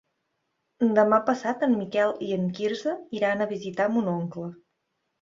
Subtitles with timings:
[0.99, 4.53] Demà passat en Miquel i en Quirze iran a visitar mon oncle.